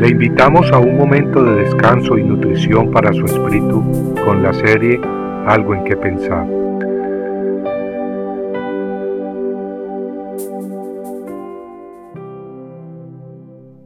[0.00, 4.98] Le invitamos a un momento de descanso y nutrición para su espíritu con la serie
[5.46, 6.46] Algo en que pensar.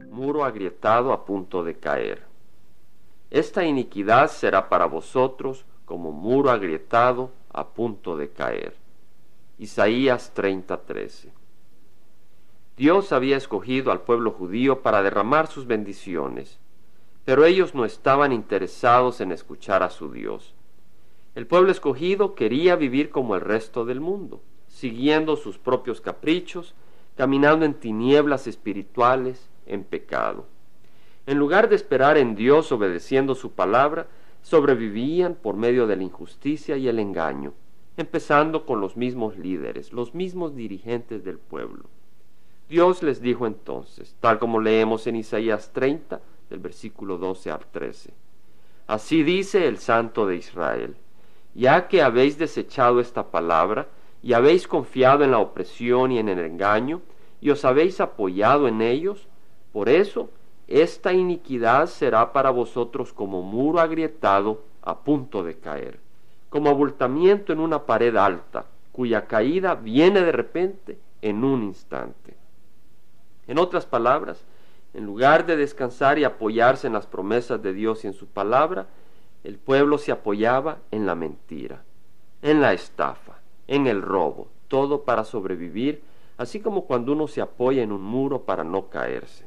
[0.09, 2.21] Muro agrietado a punto de caer.
[3.29, 8.73] Esta iniquidad será para vosotros como muro agrietado a punto de caer.
[9.59, 11.44] Isaías 30:13
[12.77, 16.59] Dios había escogido al pueblo judío para derramar sus bendiciones,
[17.23, 20.53] pero ellos no estaban interesados en escuchar a su Dios.
[21.35, 26.75] El pueblo escogido quería vivir como el resto del mundo, siguiendo sus propios caprichos,
[27.15, 30.45] caminando en tinieblas espirituales, en pecado.
[31.27, 34.07] En lugar de esperar en Dios obedeciendo su palabra,
[34.41, 37.53] sobrevivían por medio de la injusticia y el engaño,
[37.95, 41.85] empezando con los mismos líderes, los mismos dirigentes del pueblo.
[42.67, 48.11] Dios les dijo entonces, tal como leemos en Isaías 30, del versículo 12 al 13.
[48.87, 50.95] Así dice el Santo de Israel,
[51.53, 53.87] ya que habéis desechado esta palabra,
[54.21, 57.01] y habéis confiado en la opresión y en el engaño,
[57.41, 59.27] y os habéis apoyado en ellos,
[59.71, 60.29] por eso
[60.67, 65.99] esta iniquidad será para vosotros como muro agrietado a punto de caer,
[66.49, 72.24] como abultamiento en una pared alta, cuya caída viene de repente en un instante.
[73.47, 74.43] En otras palabras,
[74.93, 78.87] en lugar de descansar y apoyarse en las promesas de Dios y en su palabra,
[79.43, 81.83] el pueblo se apoyaba en la mentira,
[82.41, 86.01] en la estafa, en el robo, todo para sobrevivir,
[86.37, 89.45] así como cuando uno se apoya en un muro para no caerse.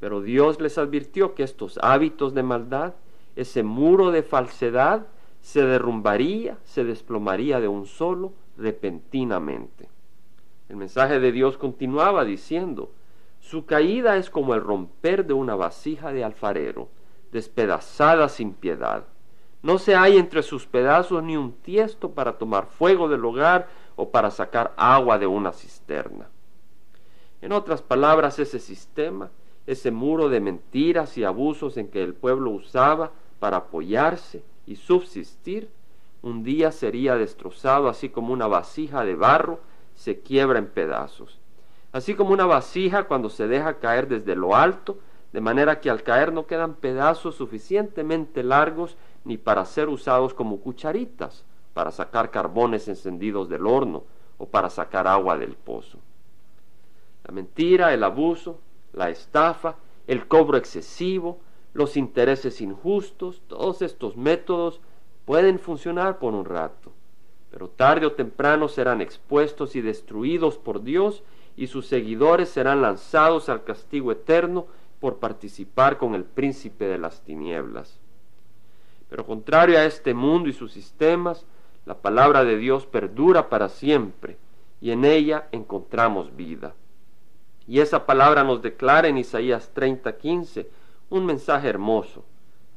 [0.00, 2.94] Pero Dios les advirtió que estos hábitos de maldad,
[3.36, 5.06] ese muro de falsedad,
[5.40, 9.88] se derrumbaría, se desplomaría de un solo repentinamente.
[10.68, 12.90] El mensaje de Dios continuaba diciendo,
[13.40, 16.88] su caída es como el romper de una vasija de alfarero,
[17.32, 19.04] despedazada sin piedad.
[19.62, 24.10] No se hay entre sus pedazos ni un tiesto para tomar fuego del hogar o
[24.10, 26.28] para sacar agua de una cisterna.
[27.40, 29.30] En otras palabras, ese sistema,
[29.66, 35.70] ese muro de mentiras y abusos en que el pueblo usaba para apoyarse y subsistir,
[36.22, 39.60] un día sería destrozado así como una vasija de barro
[39.94, 41.38] se quiebra en pedazos
[41.92, 44.98] así como una vasija cuando se deja caer desde lo alto,
[45.32, 50.60] de manera que al caer no quedan pedazos suficientemente largos ni para ser usados como
[50.60, 51.44] cucharitas,
[51.74, 54.04] para sacar carbones encendidos del horno
[54.38, 55.98] o para sacar agua del pozo.
[57.24, 58.58] La mentira, el abuso,
[58.92, 59.76] la estafa,
[60.06, 61.40] el cobro excesivo,
[61.74, 64.80] los intereses injustos, todos estos métodos
[65.26, 66.92] pueden funcionar por un rato,
[67.50, 71.22] pero tarde o temprano serán expuestos y destruidos por Dios
[71.58, 74.68] y sus seguidores serán lanzados al castigo eterno
[75.00, 77.98] por participar con el príncipe de las tinieblas.
[79.10, 81.44] Pero contrario a este mundo y sus sistemas,
[81.84, 84.36] la palabra de Dios perdura para siempre
[84.80, 86.74] y en ella encontramos vida.
[87.66, 90.68] Y esa palabra nos declara en Isaías 30:15
[91.10, 92.24] un mensaje hermoso.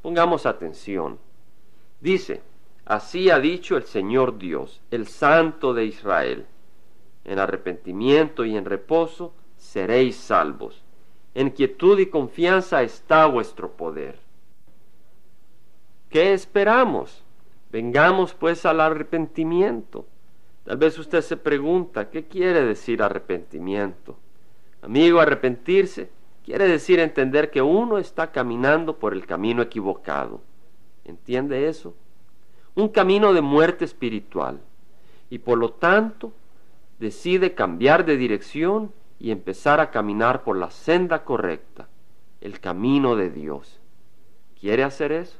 [0.02, 1.20] Pongamos atención.
[2.00, 2.42] Dice,
[2.84, 6.46] así ha dicho el Señor Dios, el Santo de Israel
[7.24, 10.82] en arrepentimiento y en reposo seréis salvos.
[11.34, 14.18] En quietud y confianza está vuestro poder.
[16.10, 17.24] ¿Qué esperamos?
[17.70, 20.04] Vengamos pues al arrepentimiento.
[20.64, 24.16] Tal vez usted se pregunta, ¿qué quiere decir arrepentimiento?
[24.82, 26.10] Amigo, arrepentirse
[26.44, 30.40] quiere decir entender que uno está caminando por el camino equivocado.
[31.04, 31.94] ¿Entiende eso?
[32.74, 34.60] Un camino de muerte espiritual.
[35.30, 36.32] Y por lo tanto,
[37.02, 41.88] decide cambiar de dirección y empezar a caminar por la senda correcta,
[42.40, 43.80] el camino de Dios.
[44.60, 45.38] ¿Quiere hacer eso?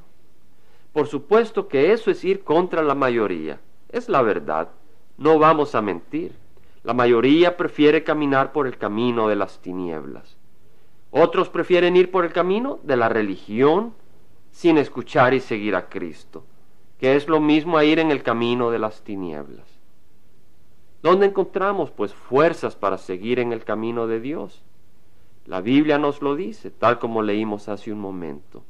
[0.91, 3.61] Por supuesto que eso es ir contra la mayoría.
[3.87, 4.71] Es la verdad.
[5.17, 6.35] No vamos a mentir.
[6.83, 10.35] La mayoría prefiere caminar por el camino de las tinieblas.
[11.11, 13.93] Otros prefieren ir por el camino de la religión
[14.51, 16.43] sin escuchar y seguir a Cristo,
[16.99, 19.82] que es lo mismo a ir en el camino de las tinieblas.
[21.03, 24.63] ¿Dónde encontramos pues fuerzas para seguir en el camino de Dios?
[25.45, 28.63] La Biblia nos lo dice, tal como leímos hace un momento.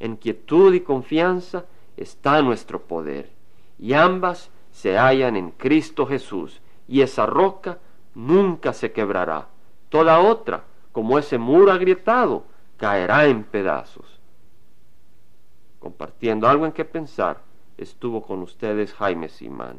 [0.00, 1.64] En quietud y confianza
[1.96, 3.30] está nuestro poder,
[3.78, 7.78] y ambas se hallan en Cristo Jesús, y esa roca
[8.16, 9.46] nunca se quebrará.
[9.88, 12.46] Toda otra, como ese muro agrietado,
[12.78, 14.18] caerá en pedazos.
[15.78, 17.42] Compartiendo algo en que pensar,
[17.78, 19.78] estuvo con ustedes Jaime Simán.